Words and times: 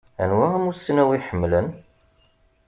Anwa 0.23 0.47
amussnaw 0.57 1.09
i 1.17 1.19
ḥemmlen? 1.27 1.67